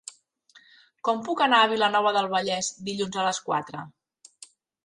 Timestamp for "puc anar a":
1.27-1.69